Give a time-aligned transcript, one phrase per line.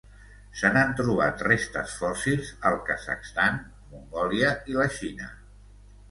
[0.59, 3.59] Se n'han trobat restes fòssils al Kazakhstan,
[3.91, 5.29] Mongòlia i la Xina.